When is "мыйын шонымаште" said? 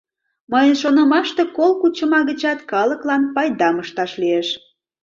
0.51-1.43